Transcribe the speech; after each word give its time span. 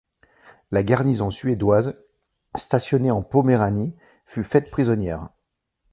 La 0.71 0.81
garnison 0.81 1.29
suédoise, 1.29 1.93
stationnée 2.55 3.11
en 3.11 3.21
Poméranie, 3.21 3.95
fut 4.25 4.43
faite 4.43 4.71
prisonnière. 4.71 5.29